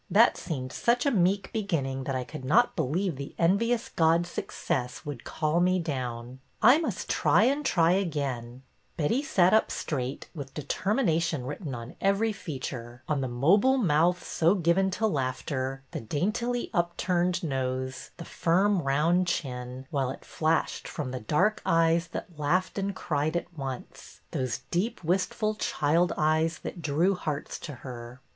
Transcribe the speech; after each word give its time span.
That 0.09 0.35
seemed 0.35 0.73
such 0.73 1.05
a 1.05 1.11
meek 1.11 1.53
beginning 1.53 2.05
that 2.05 2.15
I 2.15 2.23
could 2.23 2.41
A 2.43 2.47
RETURNED 2.47 2.49
MANUSCRIPT 2.73 2.79
109 2.79 2.89
not 2.89 3.07
believe 3.07 3.15
the 3.17 3.35
envious 3.37 3.89
god 3.89 4.25
Success 4.25 5.05
would' 5.05 5.23
call 5.23 5.59
me 5.59 5.77
down/ 5.77 6.39
I 6.59 6.79
must 6.79 7.07
try 7.07 7.43
and 7.43 7.63
try 7.63 7.91
again/' 7.93 8.61
Betty 8.97 9.21
sat 9.21 9.53
up 9.53 9.69
straight, 9.69 10.27
with 10.33 10.55
determination 10.55 11.45
writ 11.45 11.61
ten 11.63 11.75
on 11.75 11.95
every 12.01 12.33
feature,— 12.33 13.03
on 13.07 13.21
the 13.21 13.27
mobile 13.27 13.77
mouth 13.77 14.23
so 14.25 14.55
given 14.55 14.89
to 14.89 15.05
laughter, 15.05 15.83
the 15.91 16.01
daintily 16.01 16.71
upturned 16.73 17.43
nose, 17.43 18.09
the 18.17 18.25
firm, 18.25 18.81
round 18.81 19.27
chin, 19.27 19.85
while 19.91 20.09
it 20.09 20.25
flashed 20.25 20.87
from 20.87 21.11
the 21.11 21.19
dark 21.19 21.61
eyes 21.63 22.07
that 22.07 22.39
laughed 22.39 22.79
and 22.79 22.95
cried 22.95 23.37
at 23.37 23.55
once, 23.55 24.21
those 24.31 24.61
deep 24.71 25.03
wistful 25.03 25.53
child 25.53 26.11
eyes 26.17 26.57
that 26.57 26.81
drew 26.81 27.13
hearts 27.13 27.59
to 27.59 27.73
her. 27.85 28.19